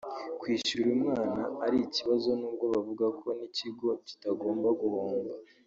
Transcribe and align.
kwishyurira 0.39 0.89
umwana 0.97 1.41
ari 1.65 1.77
ikibazo 1.87 2.29
n’ubwo 2.39 2.65
bavuga 2.73 3.05
ko 3.19 3.27
n’ikigo 3.37 3.89
kitagomba 4.07 4.69
guhomba 4.81 5.31